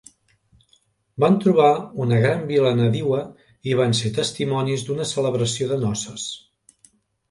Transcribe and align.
Van 1.23 1.37
trobar 1.43 1.67
una 2.07 2.19
gran 2.25 2.43
Vila 2.53 2.73
nadiua 2.81 3.21
i 3.73 3.79
van 3.83 3.97
ser 4.03 4.15
testimonis 4.19 4.89
d'una 4.91 5.11
celebració 5.15 5.73
de 5.75 5.83
noces. 5.89 6.31